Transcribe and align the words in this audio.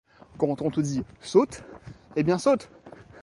Quand 0.39 0.63
on 0.63 0.71
te 0.71 0.81
dit 0.81 1.03
"saute" 1.21 1.63
et 2.15 2.23
bien 2.23 2.39
saute! 2.39 2.69